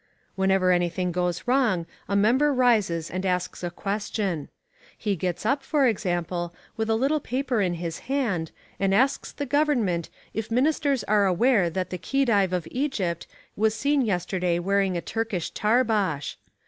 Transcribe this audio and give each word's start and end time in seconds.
Whenever 0.33 0.71
anything 0.71 1.11
goes 1.11 1.47
wrong 1.47 1.85
a 2.09 2.15
member 2.15 2.51
rises 2.51 3.07
and 3.11 3.23
asks 3.23 3.63
a 3.63 3.69
question. 3.69 4.49
He 4.97 5.15
gets 5.15 5.45
up, 5.45 5.61
for 5.61 5.85
example, 5.85 6.55
with 6.75 6.89
a 6.89 6.95
little 6.95 7.19
paper 7.19 7.61
in 7.61 7.75
his 7.75 7.99
hand, 8.09 8.49
and 8.79 8.95
asks 8.95 9.31
the 9.31 9.45
government 9.45 10.09
if 10.33 10.49
ministers 10.49 11.03
are 11.03 11.27
aware 11.27 11.69
that 11.69 11.91
the 11.91 11.99
Khedive 11.99 12.51
of 12.51 12.67
Egypt 12.71 13.27
was 13.55 13.75
seen 13.75 14.01
yesterday 14.01 14.57
wearing 14.57 14.97
a 14.97 15.01
Turkish 15.01 15.51
Tarbosh. 15.51 16.37